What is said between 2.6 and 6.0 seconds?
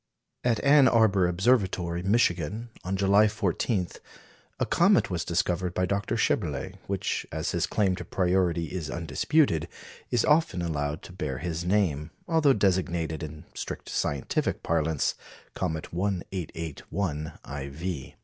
on July 14, a comet was discovered by